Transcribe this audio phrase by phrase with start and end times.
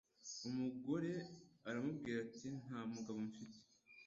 [0.49, 1.11] Umugore
[1.69, 3.57] aramubwira ati, “Nta mugabo mfite.”